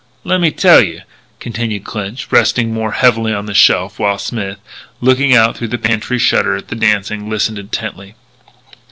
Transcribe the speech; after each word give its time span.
"Lemme 0.23 0.49
tell 0.49 0.81
you," 0.81 1.01
continued 1.39 1.83
Clinch, 1.83 2.25
resting 2.31 2.73
more 2.73 2.93
heavily 2.93 3.35
on 3.35 3.45
the 3.45 3.53
shelf 3.53 3.99
while 3.99 4.17
Smith, 4.17 4.57
looking 4.99 5.35
out 5.35 5.55
through 5.55 5.67
the 5.67 5.77
pantry 5.77 6.17
shutter 6.17 6.55
at 6.55 6.69
the 6.69 6.75
dancing, 6.75 7.29
listened 7.29 7.59
intently. 7.59 8.15